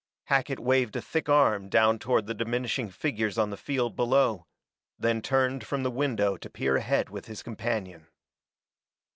[0.23, 4.47] Hackett waved a thick arm down toward the diminishing figures on the field below;
[4.97, 8.07] then turned from the window to peer ahead with his companion.